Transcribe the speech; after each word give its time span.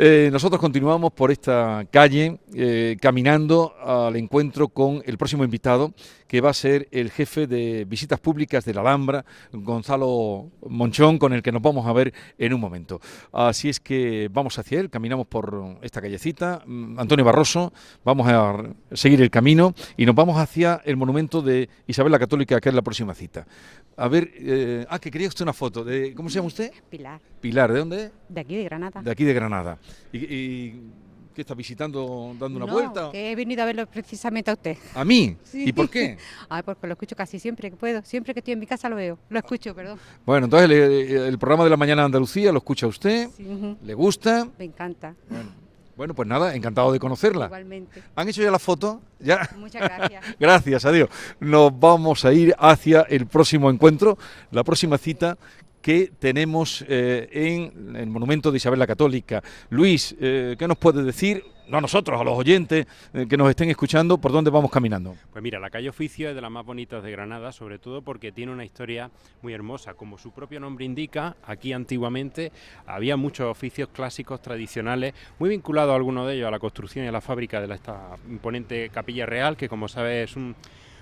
Eh, 0.00 0.28
nosotros 0.30 0.60
continuamos 0.60 1.12
por 1.12 1.32
esta 1.32 1.84
calle 1.90 2.38
eh, 2.54 2.96
caminando 3.00 3.74
al 3.82 4.14
encuentro 4.14 4.68
con 4.68 5.02
el 5.04 5.18
próximo 5.18 5.42
invitado, 5.42 5.92
que 6.28 6.40
va 6.40 6.50
a 6.50 6.54
ser 6.54 6.86
el 6.92 7.10
jefe 7.10 7.48
de 7.48 7.84
visitas 7.84 8.20
públicas 8.20 8.64
de 8.64 8.74
la 8.74 8.82
Alhambra, 8.82 9.24
Gonzalo 9.50 10.50
Monchón, 10.68 11.18
con 11.18 11.32
el 11.32 11.42
que 11.42 11.50
nos 11.50 11.62
vamos 11.62 11.84
a 11.84 11.92
ver 11.92 12.14
en 12.38 12.54
un 12.54 12.60
momento. 12.60 13.00
Así 13.32 13.68
es 13.68 13.80
que 13.80 14.30
vamos 14.32 14.56
hacia 14.60 14.78
él, 14.78 14.88
caminamos 14.88 15.26
por 15.26 15.78
esta 15.82 16.00
callecita. 16.00 16.62
Mm, 16.64 17.00
Antonio 17.00 17.24
Barroso, 17.24 17.72
vamos 18.04 18.28
a 18.28 18.56
seguir 18.92 19.20
el 19.20 19.30
camino 19.30 19.74
y 19.96 20.06
nos 20.06 20.14
vamos 20.14 20.38
hacia 20.38 20.80
el 20.84 20.96
monumento 20.96 21.42
de 21.42 21.68
Isabel 21.88 22.12
la 22.12 22.20
Católica, 22.20 22.60
que 22.60 22.68
es 22.68 22.74
la 22.74 22.82
próxima 22.82 23.14
cita. 23.14 23.48
A 23.96 24.06
ver, 24.06 24.30
eh, 24.36 24.86
ah, 24.88 25.00
que 25.00 25.10
quería 25.10 25.26
usted 25.26 25.42
una 25.42 25.52
foto. 25.52 25.82
De, 25.82 26.14
¿Cómo 26.14 26.28
se 26.28 26.36
llama 26.36 26.46
usted? 26.46 26.70
Pilar, 26.88 27.20
Pilar, 27.40 27.72
¿de 27.72 27.78
dónde? 27.80 28.10
de 28.28 28.40
aquí 28.40 28.54
de 28.54 28.62
Granada. 28.62 29.02
De 29.02 29.10
aquí 29.10 29.24
de 29.24 29.34
Granada. 29.34 29.77
¿Y, 30.12 30.18
y 30.18 30.80
qué 31.34 31.42
está 31.42 31.54
visitando, 31.54 32.34
dando 32.38 32.56
una 32.56 32.66
No, 32.66 32.72
vuelta? 32.72 33.10
que 33.12 33.30
he 33.30 33.36
venido 33.36 33.62
a 33.62 33.66
verlo 33.66 33.86
precisamente 33.86 34.50
a 34.50 34.54
usted. 34.54 34.76
¿A 34.94 35.04
mí? 35.04 35.36
Sí. 35.44 35.68
¿Y 35.68 35.72
por 35.72 35.88
qué? 35.88 36.16
Ay, 36.48 36.62
porque 36.64 36.86
lo 36.86 36.94
escucho 36.94 37.14
casi 37.14 37.38
siempre 37.38 37.70
que 37.70 37.76
puedo. 37.76 38.02
Siempre 38.04 38.34
que 38.34 38.40
estoy 38.40 38.54
en 38.54 38.58
mi 38.60 38.66
casa 38.66 38.88
lo 38.88 38.96
veo. 38.96 39.18
Lo 39.28 39.38
escucho, 39.38 39.74
perdón. 39.74 39.98
Bueno, 40.26 40.46
entonces 40.46 40.68
el, 40.70 41.16
el 41.16 41.38
programa 41.38 41.64
de 41.64 41.70
la 41.70 41.76
mañana 41.76 42.02
de 42.02 42.06
Andalucía 42.06 42.50
lo 42.52 42.58
escucha 42.58 42.86
usted, 42.86 43.28
Sí, 43.36 43.46
le 43.84 43.94
gusta. 43.94 44.48
Me 44.58 44.64
encanta. 44.64 45.14
Bueno, 45.28 45.50
bueno, 45.96 46.14
pues 46.14 46.28
nada, 46.28 46.54
encantado 46.54 46.92
de 46.92 47.00
conocerla. 47.00 47.46
Igualmente. 47.46 48.02
¿Han 48.14 48.28
hecho 48.28 48.40
ya 48.40 48.52
la 48.52 48.60
foto? 48.60 49.00
Ya. 49.18 49.48
Muchas 49.56 49.82
gracias. 49.82 50.24
Gracias 50.38 50.84
a 50.84 50.92
Dios. 50.92 51.08
Nos 51.40 51.76
vamos 51.76 52.24
a 52.24 52.32
ir 52.32 52.54
hacia 52.56 53.00
el 53.02 53.26
próximo 53.26 53.68
encuentro, 53.68 54.16
la 54.52 54.62
próxima 54.62 54.96
cita 54.96 55.36
que 55.80 56.10
tenemos 56.18 56.84
eh, 56.88 57.28
en 57.32 57.96
el 57.96 58.06
monumento 58.08 58.50
de 58.50 58.56
Isabel 58.56 58.78
la 58.78 58.86
Católica. 58.86 59.42
Luis, 59.70 60.16
eh, 60.20 60.56
¿qué 60.58 60.68
nos 60.68 60.78
puede 60.78 61.02
decir? 61.02 61.44
No 61.68 61.76
a 61.76 61.80
nosotros, 61.82 62.18
a 62.18 62.24
los 62.24 62.34
oyentes 62.34 62.86
eh, 63.12 63.26
que 63.28 63.36
nos 63.36 63.50
estén 63.50 63.68
escuchando, 63.68 64.16
por 64.16 64.32
dónde 64.32 64.50
vamos 64.50 64.70
caminando. 64.70 65.14
Pues 65.30 65.42
mira, 65.42 65.58
la 65.58 65.68
calle 65.68 65.90
Oficio 65.90 66.30
es 66.30 66.34
de 66.34 66.40
las 66.40 66.50
más 66.50 66.64
bonitas 66.64 67.02
de 67.02 67.10
Granada, 67.10 67.52
sobre 67.52 67.78
todo 67.78 68.00
porque 68.00 68.32
tiene 68.32 68.52
una 68.52 68.64
historia 68.64 69.10
muy 69.42 69.52
hermosa. 69.52 69.92
Como 69.92 70.16
su 70.16 70.32
propio 70.32 70.60
nombre 70.60 70.86
indica, 70.86 71.36
aquí 71.44 71.74
antiguamente 71.74 72.52
había 72.86 73.18
muchos 73.18 73.50
oficios 73.50 73.90
clásicos 73.92 74.40
tradicionales, 74.40 75.12
muy 75.38 75.50
vinculados 75.50 75.94
algunos 75.94 76.26
de 76.26 76.36
ellos 76.36 76.48
a 76.48 76.50
la 76.50 76.58
construcción 76.58 77.04
y 77.04 77.08
a 77.08 77.12
la 77.12 77.20
fábrica 77.20 77.60
de 77.60 77.74
esta 77.74 78.16
imponente 78.30 78.88
capilla 78.88 79.26
real, 79.26 79.58
que 79.58 79.68
como 79.68 79.88
sabes 79.88 80.30
es 80.30 80.36
un, 80.36 80.56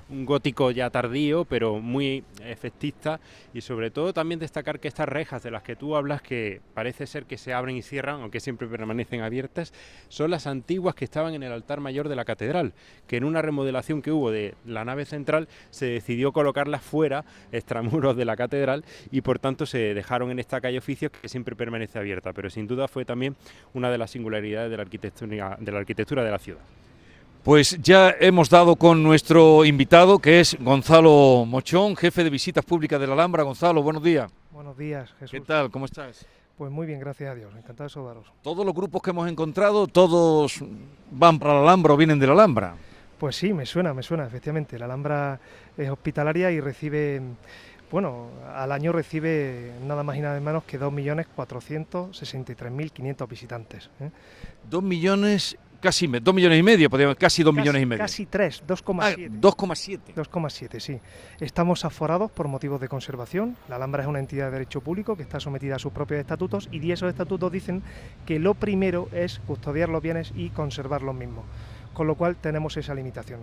un 0.09 0.25
gótico 0.25 0.71
ya 0.71 0.91
tardío, 0.91 1.45
pero 1.45 1.81
muy 1.81 2.25
efectista. 2.45 3.21
Y 3.53 3.61
sobre 3.61 3.91
todo 3.91 4.13
también 4.13 4.39
destacar 4.39 4.81
que 4.81 4.89
estas 4.89 5.09
rejas 5.09 5.43
de 5.43 5.51
las 5.51 5.63
que 5.63 5.77
tú 5.77 5.97
hablas, 5.97 6.23
que 6.23 6.61
parece 6.75 7.07
ser 7.07 7.25
que 7.25 7.39
se 7.39 7.53
abren 7.53 7.77
y 7.77 7.83
cierran, 7.83 8.21
aunque 8.21 8.41
siempre 8.41 8.69
permanecen 8.69 9.23
abiertas, 9.23 9.73
son 10.09 10.31
las 10.31 10.47
antiguas 10.47 10.95
que 10.95 11.05
estaban 11.05 11.35
en 11.35 11.43
el 11.43 11.53
altar 11.53 11.81
mayor 11.81 12.09
de 12.09 12.17
la 12.17 12.25
catedral, 12.25 12.73
que 13.07 13.17
en 13.17 13.25
una 13.25 13.43
remodelación 13.43 14.03
que 14.03 14.13
hubo 14.13 14.31
de 14.31 14.55
la 14.65 14.85
nave 14.85 15.05
central 15.05 15.49
se 15.71 15.87
decidió 15.87 16.33
colocarlas 16.33 16.83
fuera, 16.83 17.25
extramuros 17.53 18.17
de 18.17 18.25
la 18.25 18.37
catedral, 18.37 18.85
y 19.11 19.21
por 19.21 19.39
tanto 19.39 19.67
se 19.67 19.95
dejaron 19.95 20.31
en 20.31 20.39
esta 20.39 20.61
calle 20.61 20.79
oficios 20.79 21.11
que 21.11 21.29
siempre 21.29 21.57
permanece 21.57 21.99
abierta, 21.99 22.33
pero 22.33 22.51
sin 22.51 22.67
duda 22.67 22.89
fue 22.89 23.05
también 23.05 23.37
una 23.75 23.91
de 23.91 23.99
las 23.99 24.11
singularidades 24.11 24.71
de 24.71 24.77
la, 24.77 25.79
arquitectura 25.79 26.25
de 26.25 26.31
la 26.31 26.39
ciudad. 26.39 26.63
Pues 27.47 27.79
ya 27.81 28.13
hemos 28.19 28.51
dado 28.51 28.75
con 28.75 29.05
nuestro 29.05 29.65
invitado, 29.65 30.19
que 30.19 30.41
es 30.41 30.57
Gonzalo 30.59 31.45
Mochón, 31.47 31.95
jefe 31.95 32.25
de 32.25 32.31
visitas 32.31 32.65
públicas 32.65 33.01
de 33.01 33.07
la 33.07 33.13
Alhambra. 33.13 33.45
Gonzalo, 33.45 33.85
buenos 33.85 34.03
días. 34.03 34.33
Buenos 34.51 34.77
días, 34.77 35.15
¿Qué 35.21 35.29
Jesús. 35.29 35.47
tal? 35.47 35.71
¿Cómo 35.71 35.85
estás? 35.85 36.27
Pues 36.59 36.73
muy 36.73 36.89
bien, 36.89 36.99
gracias 36.99 37.31
a 37.31 37.37
Dios. 37.37 37.55
Encantado 37.55 37.85
de 37.85 37.91
saludaros. 37.91 38.27
Todos 38.43 38.67
los 38.67 38.75
grupos 38.75 39.01
que 39.01 39.11
hemos 39.11 39.29
encontrado, 39.29 39.87
todos 39.87 40.59
van 41.13 41.39
para 41.39 41.55
la 41.55 41.61
Alhambra 41.61 41.95
o 41.95 41.97
vienen 41.97 42.19
de 42.19 42.27
la 42.27 42.33
Alhambra. 42.33 42.75
Pues 43.17 43.37
sí, 43.37 43.53
me 43.53 43.65
suena, 43.65 43.95
me 43.95 44.03
suena, 44.03 44.27
efectivamente. 44.27 44.77
La 44.77 44.87
Alhambra 44.87 45.39
es 45.79 45.89
hospitalaria 45.89 46.51
y 46.51 46.59
recibe, 46.59 47.23
bueno, 47.93 48.27
al 48.57 48.73
año 48.73 48.91
recibe 48.91 49.71
nada 49.87 50.03
más 50.03 50.17
y 50.17 50.21
nada 50.21 50.41
menos 50.41 50.65
que 50.65 50.81
2.463.500 50.81 53.29
visitantes. 53.29 53.89
¿eh? 54.01 54.11
Dos 54.69 54.83
millones, 54.83 55.57
casi 55.87 56.09
me- 56.09 56.21
dos 56.21 56.35
millones 56.35 56.59
y 56.59 56.63
medio, 56.63 56.91
podríamos, 56.91 57.17
casi 57.17 57.43
dos 57.43 57.55
Casi- 57.55 57.61
millones 57.63 57.83
y 57.83 57.87
medio. 57.87 58.03
Casi 58.03 58.27
3, 58.27 58.61
Ah, 58.63 58.65
2,7. 58.67 59.29
2,7. 59.41 60.13
2,7, 60.15 60.81
sí. 60.81 60.99
Estamos 61.41 61.85
aforados 61.85 62.31
por 62.31 62.49
motivos 62.49 62.81
de 62.81 62.89
conservación. 62.89 63.57
La 63.69 63.77
Alhambra 63.77 64.03
es 64.03 64.09
una 64.09 64.19
entidad 64.19 64.47
de 64.47 64.53
derecho 64.53 64.81
público 64.81 65.17
que 65.17 65.23
está 65.23 65.41
sometida 65.41 65.77
a 65.77 65.79
sus 65.79 65.93
propios 65.93 66.21
estatutos 66.21 66.69
y 66.73 66.91
esos 66.91 67.09
estatutos 67.09 67.51
dicen 67.53 67.83
que 68.27 68.39
lo 68.39 68.55
primero 68.55 69.09
es 69.13 69.41
custodiar 69.47 69.89
los 69.89 70.03
bienes 70.03 70.33
y 70.37 70.51
conservar 70.51 71.03
los 71.03 71.15
mismos. 71.15 71.45
Con 71.95 72.07
lo 72.07 72.15
cual 72.15 72.37
tenemos 72.37 72.77
esa 72.77 72.95
limitación. 72.95 73.41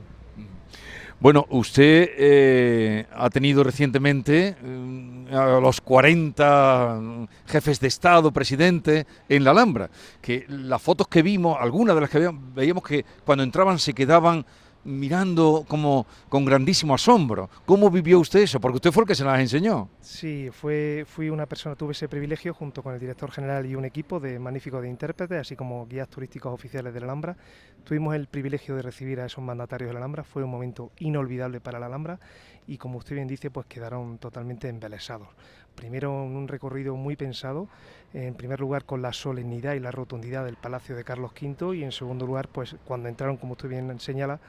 Bueno, 1.24 1.46
usted 1.52 2.10
eh, 2.18 3.06
ha 3.16 3.30
tenido 3.30 3.64
recientemente 3.64 4.58
mm, 4.62 5.34
a 5.34 5.60
los 5.62 5.80
40 5.80 7.00
jefes 7.46 7.80
de 7.80 7.88
Estado, 7.88 8.34
presidente 8.34 9.08
en 9.30 9.46
la 9.46 9.52
Alhambra, 9.52 9.90
que 10.22 10.46
las 10.50 10.82
fotos 10.82 11.08
que 11.08 11.22
vimos, 11.22 11.58
algunas 11.58 11.96
de 11.96 12.02
las 12.02 12.10
que 12.10 12.20
veíamos, 12.20 12.54
veíamos 12.54 12.84
que 12.84 13.06
cuando 13.24 13.44
entraban 13.46 13.80
se 13.80 13.94
quedaban 13.94 14.46
mirando 14.86 15.66
como 15.68 16.06
con 16.30 16.46
grandísimo 16.46 16.94
asombro. 16.94 17.50
¿Cómo 17.66 17.90
vivió 17.90 18.20
usted 18.20 18.42
eso? 18.42 18.60
Porque 18.60 18.78
usted 18.78 18.92
fue 18.92 19.04
el 19.04 19.08
que 19.08 19.16
se 19.16 19.24
las 19.24 19.40
enseñó. 19.40 19.90
Sí, 20.02 20.50
fue, 20.52 21.06
fui 21.08 21.30
una 21.30 21.46
persona, 21.46 21.76
tuve 21.76 21.94
ese 21.94 22.08
privilegio 22.08 22.54
junto 22.54 22.84
con 22.84 22.94
el 22.94 23.00
director 23.00 23.32
general 23.32 23.66
y 23.66 23.76
un 23.76 23.86
equipo 23.86 24.20
de 24.20 24.40
magníficos 24.40 24.82
de 24.82 24.90
intérpretes, 24.90 25.40
así 25.40 25.56
como 25.56 25.88
guías 25.88 26.10
turísticos 26.10 26.54
oficiales 26.54 26.94
de 26.94 27.00
la 27.00 27.06
Alhambra. 27.08 27.38
Tuvimos 27.84 28.16
el 28.16 28.28
privilegio 28.28 28.76
de 28.76 28.82
recibir 28.82 29.20
a 29.20 29.26
esos 29.26 29.44
mandatarios 29.44 29.90
de 29.90 29.94
la 29.94 30.00
Alhambra, 30.00 30.24
fue 30.24 30.44
un 30.44 30.50
momento 30.50 30.92
inolvidable 31.00 31.60
para 31.60 31.80
la 31.80 31.88
Alhambra 31.88 32.20
y 32.68 32.78
como 32.78 32.97
usted 32.97 33.16
bien 33.16 33.28
dice, 33.28 33.50
pues 33.50 33.66
quedaron 33.68 34.18
totalmente 34.18 34.69
embelesados. 34.69 35.28
Primero 35.75 36.24
en 36.25 36.35
un 36.35 36.47
recorrido 36.47 36.96
muy 36.96 37.16
pensado, 37.16 37.68
en 38.13 38.35
primer 38.35 38.59
lugar 38.59 38.85
con 38.85 39.01
la 39.01 39.12
solemnidad 39.12 39.74
y 39.74 39.79
la 39.79 39.91
rotundidad 39.91 40.46
del 40.46 40.56
Palacio 40.56 40.96
de 40.96 41.03
Carlos 41.03 41.31
V 41.40 41.75
y 41.78 41.84
en 41.84 41.91
segundo 41.91 42.25
lugar, 42.25 42.47
pues 42.47 42.75
cuando 42.85 43.09
entraron, 43.09 43.38
como 43.38 43.53
usted 43.53 43.69
bien 43.69 44.00
señala, 44.00 44.40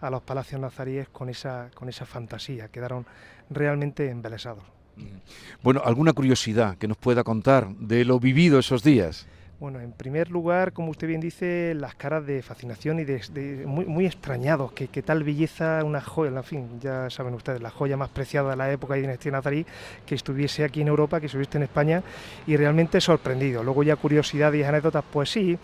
a 0.00 0.10
los 0.10 0.22
palacios 0.22 0.60
nazaríes 0.60 1.08
con 1.08 1.28
esa, 1.28 1.70
con 1.74 1.88
esa 1.88 2.04
fantasía, 2.04 2.68
quedaron 2.68 3.06
realmente 3.48 4.10
embelesados. 4.10 4.64
Bueno, 5.62 5.82
¿alguna 5.84 6.12
curiosidad 6.12 6.76
que 6.78 6.88
nos 6.88 6.96
pueda 6.96 7.24
contar 7.24 7.68
de 7.76 8.04
lo 8.04 8.18
vivido 8.18 8.58
esos 8.58 8.82
días? 8.82 9.26
Bueno, 9.58 9.80
en 9.80 9.92
primer 9.92 10.30
lugar, 10.30 10.74
como 10.74 10.90
usted 10.90 11.06
bien 11.08 11.20
dice, 11.22 11.72
las 11.74 11.94
caras 11.94 12.26
de 12.26 12.42
fascinación 12.42 12.98
y 13.00 13.04
de, 13.04 13.22
de- 13.32 13.64
muy, 13.66 13.86
muy 13.86 14.04
extrañados, 14.04 14.72
que, 14.72 14.88
que 14.88 15.02
tal 15.02 15.24
belleza, 15.24 15.82
una 15.82 16.02
joya, 16.02 16.30
en 16.36 16.44
fin, 16.44 16.68
ya 16.78 17.08
saben 17.08 17.32
ustedes, 17.32 17.62
la 17.62 17.70
joya 17.70 17.96
más 17.96 18.10
preciada 18.10 18.50
de 18.50 18.56
la 18.56 18.70
época 18.70 18.98
y 18.98 19.00
dinastía 19.00 19.32
nazarí, 19.32 19.64
que 20.04 20.14
estuviese 20.14 20.62
aquí 20.62 20.82
en 20.82 20.88
Europa, 20.88 21.20
que 21.20 21.26
estuviese 21.26 21.56
en 21.56 21.62
España, 21.62 22.02
y 22.46 22.54
realmente 22.58 23.00
sorprendido. 23.00 23.64
Luego 23.64 23.82
ya 23.82 23.96
curiosidades 23.96 24.60
y 24.60 24.62
anécdotas, 24.62 25.04
pues 25.10 25.30
sí, 25.30 25.58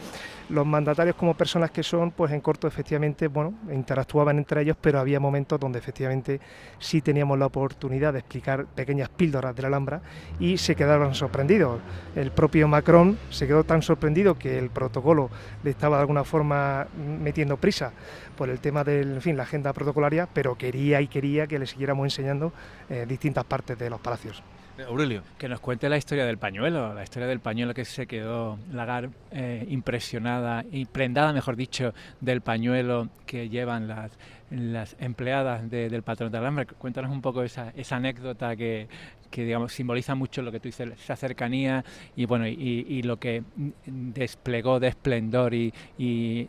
los 0.48 0.66
mandatarios 0.66 1.16
como 1.16 1.34
personas 1.34 1.70
que 1.70 1.82
son, 1.82 2.10
pues 2.12 2.32
en 2.32 2.40
corto 2.40 2.66
efectivamente, 2.66 3.28
bueno, 3.28 3.54
interactuaban 3.70 4.38
entre 4.38 4.62
ellos, 4.62 4.76
pero 4.80 4.98
había 5.00 5.20
momentos 5.20 5.58
donde 5.60 5.78
efectivamente 5.78 6.40
sí 6.78 7.00
teníamos 7.00 7.38
la 7.38 7.46
oportunidad 7.46 8.12
de 8.12 8.18
explicar 8.20 8.66
pequeñas 8.66 9.08
píldoras 9.08 9.54
de 9.54 9.62
la 9.62 9.68
Alhambra 9.68 10.00
y 10.40 10.58
se 10.58 10.74
quedaron 10.74 11.14
sorprendidos. 11.14 11.80
El 12.16 12.32
propio 12.32 12.68
Macron 12.68 13.16
se 13.30 13.46
quedó 13.46 13.64
tan 13.64 13.81
sorprendido 13.82 14.36
que 14.38 14.58
el 14.58 14.70
protocolo 14.70 15.30
le 15.62 15.70
estaba 15.70 15.96
de 15.96 16.02
alguna 16.02 16.24
forma 16.24 16.86
metiendo 16.96 17.56
prisa 17.56 17.92
por 18.36 18.48
el 18.48 18.58
tema 18.60 18.84
del, 18.84 19.14
en 19.14 19.20
fin, 19.20 19.36
la 19.36 19.42
agenda 19.44 19.72
protocolaria, 19.72 20.28
pero 20.32 20.56
quería 20.56 21.00
y 21.00 21.08
quería 21.08 21.46
que 21.46 21.58
le 21.58 21.66
siguiéramos 21.66 22.04
enseñando 22.06 22.52
eh, 22.88 23.04
distintas 23.08 23.44
partes 23.44 23.78
de 23.78 23.90
los 23.90 24.00
palacios. 24.00 24.42
Aurelio. 24.88 25.22
Que 25.38 25.48
nos 25.48 25.60
cuente 25.60 25.88
la 25.88 25.98
historia 25.98 26.24
del 26.24 26.38
pañuelo, 26.38 26.94
la 26.94 27.02
historia 27.04 27.28
del 27.28 27.40
pañuelo 27.40 27.74
que 27.74 27.84
se 27.84 28.06
quedó 28.06 28.58
Lagar 28.72 29.10
eh, 29.30 29.64
impresionada 29.68 30.64
y 30.72 30.86
prendada, 30.86 31.32
mejor 31.32 31.56
dicho, 31.56 31.92
del 32.20 32.40
pañuelo 32.40 33.08
que 33.26 33.48
llevan 33.50 33.86
las, 33.86 34.10
las 34.50 34.96
empleadas 34.98 35.68
de- 35.70 35.88
del 35.90 36.02
patrón 36.02 36.32
de 36.32 36.38
Alhambra. 36.38 36.64
Cuéntanos 36.64 37.10
un 37.12 37.20
poco 37.20 37.42
esa, 37.42 37.70
esa 37.76 37.96
anécdota 37.96 38.56
que, 38.56 38.88
que 39.32 39.44
digamos 39.44 39.72
simboliza 39.72 40.14
mucho 40.14 40.42
lo 40.42 40.52
que 40.52 40.60
tú 40.60 40.68
dices, 40.68 40.88
esa 40.92 41.16
cercanía 41.16 41.84
y 42.14 42.26
bueno 42.26 42.46
y, 42.46 43.02
lo 43.02 43.18
que 43.18 43.42
desplegó 43.86 44.78
de 44.78 44.88
esplendor 44.88 45.54
y, 45.54 45.72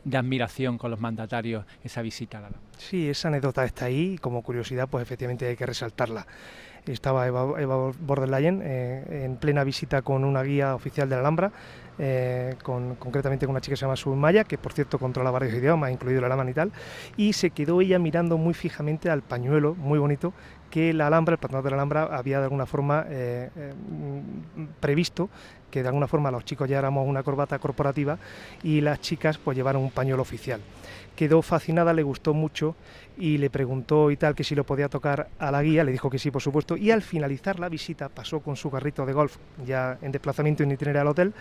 de 0.04 0.18
admiración 0.18 0.78
con 0.78 0.92
los 0.92 1.00
mandatarios 1.00 1.66
esa 1.84 2.04
visita 2.04 2.38
a 2.38 2.42
la. 2.42 2.50
Sí, 2.78 3.10
esa 3.10 3.30
anécdota 3.30 3.64
está 3.66 3.86
ahí 3.86 4.14
y 4.14 4.18
como 4.18 4.44
curiosidad, 4.44 4.88
pues 4.90 5.02
efectivamente 5.02 5.48
hay 5.48 5.56
que 5.56 5.66
resaltarla. 5.66 6.28
Estaba 6.86 7.28
Eva, 7.28 8.26
Leyen 8.28 8.62
eh, 8.64 9.24
en 9.26 9.38
plena 9.38 9.64
visita 9.64 10.02
con 10.02 10.26
una 10.26 10.44
guía 10.44 10.76
oficial 10.76 11.08
de 11.08 11.16
la 11.16 11.22
Alhambra, 11.22 11.52
eh, 11.98 12.56
con, 12.62 12.96
concretamente 12.96 13.46
con 13.46 13.52
una 13.52 13.62
chica 13.62 13.74
que 13.74 13.78
se 13.78 13.86
llama 13.86 13.96
Sue 13.96 14.16
Maya, 14.16 14.44
que 14.44 14.58
por 14.58 14.74
cierto 14.74 15.00
controla 15.00 15.32
varios 15.32 15.54
idiomas, 15.54 15.92
incluido 15.92 16.20
el 16.20 16.26
alemán 16.26 16.50
y 16.50 16.54
tal, 16.54 16.72
y 17.16 17.34
se 17.34 17.52
quedó 17.52 17.80
ella 17.80 18.00
mirando 18.00 18.38
muy 18.38 18.54
fijamente 18.54 19.10
al 19.10 19.22
pañuelo, 19.22 19.76
muy 19.76 19.98
bonito, 19.98 20.34
que 20.70 20.92
la 20.92 21.08
Alhambra, 21.08 21.34
el 21.34 21.40
patronato 21.40 21.66
de 21.66 21.72
la 21.72 21.78
Alhambra, 21.78 22.04
había 22.18 22.40
de 22.40 22.46
alguna 22.46 22.66
forma 22.66 23.06
eh, 23.08 23.50
previsto 24.82 25.30
que 25.74 25.82
de 25.82 25.88
alguna 25.88 26.08
forma 26.08 26.30
los 26.30 26.46
chicos 26.46 26.70
ya 26.70 26.78
éramos 26.78 27.08
una 27.08 27.24
corbata 27.24 27.58
corporativa 27.58 28.20
y 28.62 28.80
las 28.80 29.02
chicas 29.02 29.40
pues 29.40 29.58
llevaron 29.58 29.82
un 29.82 29.90
pañuelo 29.90 30.22
oficial. 30.22 30.62
Quedó 31.16 31.42
fascinada, 31.42 31.94
le 31.94 32.04
gustó 32.04 32.36
mucho 32.36 32.76
y 33.18 33.38
le 33.38 33.50
preguntó 33.50 34.10
y 34.10 34.18
tal 34.18 34.36
que 34.36 34.44
si 34.44 34.56
lo 34.56 34.64
podía 34.64 34.90
tocar 34.90 35.30
a 35.38 35.52
la 35.52 35.62
guía, 35.62 35.84
le 35.84 35.92
dijo 35.92 36.10
que 36.10 36.18
sí, 36.18 36.32
por 36.32 36.42
supuesto, 36.42 36.76
y 36.76 36.92
al 36.92 37.02
finalizar 37.02 37.60
la 37.60 37.70
visita 37.70 38.10
pasó 38.10 38.40
con 38.40 38.56
su 38.56 38.72
carrito 38.72 39.06
de 39.06 39.14
golf 39.14 39.38
ya 39.66 39.98
en 40.02 40.12
desplazamiento 40.12 40.64
en 40.64 40.72
itinerario 40.72 41.02
al 41.02 41.08
hotel 41.08 41.34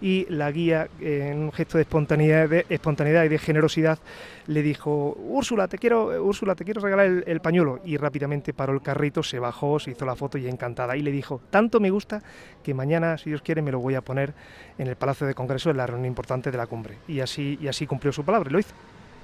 y 0.00 0.26
la 0.28 0.50
guía 0.50 0.88
en 1.00 1.38
un 1.38 1.52
gesto 1.52 1.78
de 1.78 1.82
espontaneidad, 1.82 2.48
de 2.48 2.66
espontaneidad 2.68 3.24
y 3.24 3.28
de 3.28 3.38
generosidad 3.38 3.98
le 4.46 4.62
dijo, 4.62 5.16
Úrsula, 5.16 5.68
te 5.68 5.78
quiero, 5.78 6.24
Úrsula, 6.24 6.56
te 6.56 6.64
quiero 6.64 6.80
regalar 6.80 7.06
el, 7.06 7.24
el, 7.26 7.40
pañuelo 7.40 7.80
y 7.84 7.96
rápidamente 7.96 8.52
paró 8.52 8.72
el 8.72 8.82
carrito, 8.82 9.22
se 9.22 9.38
bajó, 9.38 9.78
se 9.78 9.92
hizo 9.92 10.04
la 10.04 10.16
foto 10.16 10.38
y 10.38 10.48
encantada 10.48 10.96
y 10.96 11.02
le 11.02 11.12
dijo, 11.12 11.40
tanto 11.50 11.78
me 11.78 11.90
gusta 11.90 12.22
que 12.64 12.74
mañana, 12.74 13.18
si 13.18 13.30
Dios 13.30 13.42
quiere, 13.42 13.62
me 13.62 13.70
lo 13.72 13.80
voy 13.80 13.96
a 13.96 14.02
poner 14.02 14.32
en 14.78 14.86
el 14.86 14.94
Palacio 14.94 15.26
de 15.26 15.34
Congreso 15.34 15.70
en 15.70 15.78
la 15.78 15.86
reunión 15.86 16.06
importante 16.06 16.52
de 16.52 16.58
la 16.58 16.66
cumbre 16.66 16.98
y 17.08 17.18
así, 17.18 17.58
y 17.60 17.66
así 17.66 17.86
cumplió 17.86 18.12
su 18.12 18.24
palabra 18.24 18.48
y 18.48 18.52
lo 18.52 18.60
hizo. 18.60 18.74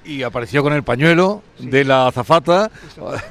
Y 0.05 0.23
apareció 0.23 0.63
con 0.63 0.73
el 0.73 0.83
pañuelo 0.83 1.43
sí. 1.59 1.69
de 1.69 1.85
la 1.85 2.07
azafata. 2.07 2.71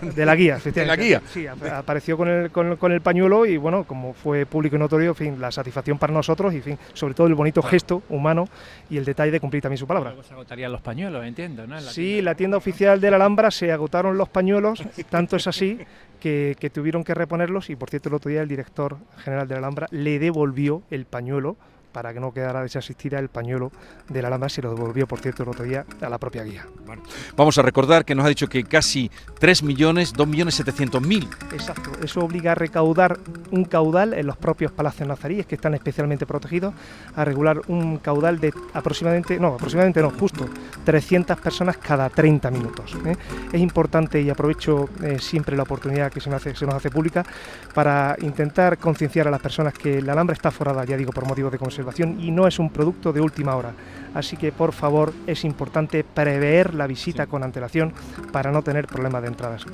De 0.01 0.25
la 0.25 0.35
guía, 0.35 0.57
De 0.63 0.85
la 0.85 0.95
guía. 0.95 1.21
Sí, 1.33 1.47
apareció 1.47 2.17
con 2.17 2.27
el, 2.27 2.51
con, 2.51 2.75
con, 2.77 2.91
el 2.91 3.01
pañuelo 3.01 3.45
y 3.45 3.57
bueno, 3.57 3.83
como 3.83 4.13
fue 4.13 4.45
público 4.45 4.75
y 4.75 4.79
notorio, 4.79 5.09
en 5.09 5.15
fin, 5.15 5.41
la 5.41 5.51
satisfacción 5.51 5.97
para 5.97 6.13
nosotros 6.13 6.53
y 6.53 6.57
en 6.57 6.63
fin, 6.63 6.79
sobre 6.93 7.13
todo 7.13 7.27
el 7.27 7.35
bonito 7.35 7.61
gesto 7.61 8.03
humano 8.09 8.47
y 8.89 8.97
el 8.97 9.05
detalle 9.05 9.31
de 9.31 9.39
cumplir 9.39 9.61
también 9.61 9.77
su 9.77 9.87
palabra. 9.87 10.11
Luego 10.11 10.23
se 10.23 10.33
agotarían 10.33 10.71
los 10.71 10.81
pañuelos, 10.81 11.25
entiendo, 11.25 11.65
¿no? 11.65 11.77
En 11.77 11.85
la 11.85 11.91
sí, 11.91 12.01
tienda. 12.03 12.31
la 12.31 12.35
tienda 12.35 12.57
oficial 12.57 13.01
de 13.01 13.11
la 13.11 13.17
Alhambra 13.17 13.51
se 13.51 13.71
agotaron 13.71 14.17
los 14.17 14.29
pañuelos, 14.29 14.83
tanto 15.09 15.35
es 15.35 15.47
así 15.47 15.79
que, 16.19 16.55
que 16.59 16.69
tuvieron 16.69 17.03
que 17.03 17.13
reponerlos 17.13 17.69
y 17.69 17.75
por 17.75 17.89
cierto 17.89 18.09
el 18.09 18.15
otro 18.15 18.29
día 18.29 18.41
el 18.41 18.47
director 18.47 18.97
general 19.23 19.47
de 19.47 19.55
la 19.55 19.59
Alhambra 19.59 19.87
le 19.91 20.19
devolvió 20.19 20.81
el 20.89 21.05
pañuelo 21.05 21.55
para 21.97 22.13
que 22.13 22.19
no 22.19 22.31
quedara 22.31 22.61
desasistida 22.61 23.17
el 23.17 23.27
pañuelo 23.27 23.71
de 24.07 24.21
la 24.21 24.27
Alhambra, 24.27 24.49
se 24.49 24.61
lo 24.61 24.69
devolvió, 24.69 25.07
por 25.07 25.19
cierto, 25.19 25.41
el 25.41 25.49
otro 25.49 25.65
día 25.65 25.83
a 25.99 26.07
la 26.07 26.19
propia 26.19 26.43
guía. 26.43 26.63
Bueno, 26.85 27.01
vamos 27.35 27.57
a 27.57 27.63
recordar 27.63 28.05
que 28.05 28.13
nos 28.13 28.23
ha 28.23 28.29
dicho 28.29 28.47
que 28.47 28.63
casi 28.65 29.09
3 29.39 29.63
millones, 29.63 30.13
2 30.13 30.27
millones 30.27 30.53
700 30.53 31.01
mil. 31.01 31.27
Exacto, 31.51 31.89
eso 32.03 32.19
obliga 32.19 32.51
a 32.51 32.55
recaudar 32.55 33.17
un 33.49 33.65
caudal 33.65 34.13
en 34.13 34.27
los 34.27 34.37
propios 34.37 34.71
palacios 34.71 35.07
nazaríes, 35.07 35.47
que 35.47 35.55
están 35.55 35.73
especialmente 35.73 36.27
protegidos, 36.27 36.75
a 37.15 37.25
regular 37.25 37.61
un 37.67 37.97
caudal 37.97 38.39
de 38.39 38.53
aproximadamente, 38.75 39.39
no, 39.39 39.55
aproximadamente 39.55 39.99
no, 39.99 40.11
justo 40.11 40.47
300 40.85 41.39
personas 41.39 41.77
cada 41.77 42.11
30 42.11 42.51
minutos. 42.51 42.95
¿eh? 43.07 43.15
Es 43.51 43.59
importante 43.59 44.21
y 44.21 44.29
aprovecho 44.29 44.87
eh, 45.01 45.17
siempre 45.17 45.57
la 45.57 45.63
oportunidad 45.63 46.11
que 46.11 46.21
se 46.21 46.29
nos, 46.29 46.41
hace, 46.41 46.55
se 46.55 46.67
nos 46.67 46.75
hace 46.75 46.91
pública 46.91 47.25
para 47.73 48.15
intentar 48.21 48.77
concienciar 48.77 49.27
a 49.27 49.31
las 49.31 49.41
personas 49.41 49.73
que 49.73 49.99
la 49.99 50.13
Alhambra 50.13 50.35
está 50.35 50.51
forada, 50.51 50.85
ya 50.85 50.95
digo, 50.95 51.11
por 51.11 51.25
motivos 51.25 51.51
de 51.51 51.57
conservación 51.57 51.86
y 52.19 52.31
no 52.31 52.47
es 52.47 52.59
un 52.59 52.69
producto 52.69 53.13
de 53.13 53.21
última 53.21 53.55
hora. 53.55 53.73
Así 54.13 54.35
que 54.37 54.51
por 54.51 54.73
favor 54.73 55.13
es 55.27 55.43
importante 55.43 56.03
prever 56.03 56.73
la 56.73 56.87
visita 56.87 57.23
sí. 57.23 57.29
con 57.29 57.43
antelación 57.43 57.93
para 58.31 58.51
no 58.51 58.61
tener 58.61 58.87
problemas 58.87 59.21
de 59.21 59.27
entradas. 59.27 59.65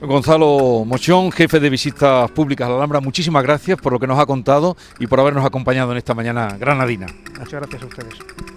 Gonzalo 0.00 0.84
Mochón, 0.84 1.30
jefe 1.30 1.60
de 1.60 1.70
visitas 1.70 2.30
públicas 2.32 2.66
a 2.66 2.70
la 2.70 2.76
Alhambra, 2.76 3.00
muchísimas 3.00 3.42
gracias 3.42 3.78
por 3.80 3.92
lo 3.92 4.00
que 4.00 4.06
nos 4.06 4.18
ha 4.18 4.26
contado 4.26 4.76
y 4.98 5.06
por 5.06 5.20
habernos 5.20 5.44
acompañado 5.44 5.92
en 5.92 5.98
esta 5.98 6.14
mañana 6.14 6.56
granadina. 6.58 7.06
Muchas 7.38 7.60
gracias 7.60 7.82
a 7.82 7.86
ustedes. 7.86 8.55